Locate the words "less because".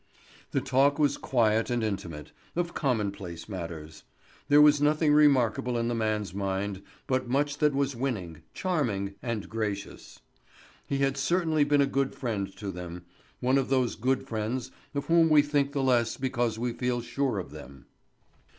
15.83-16.57